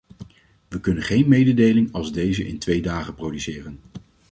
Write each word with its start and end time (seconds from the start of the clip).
Wij 0.67 0.79
kunnen 0.79 1.03
geen 1.03 1.27
mededeling 1.27 1.93
als 1.93 2.11
deze 2.13 2.47
in 2.47 2.59
twee 2.59 2.81
dagen 2.81 3.15
produceren. 3.15 3.79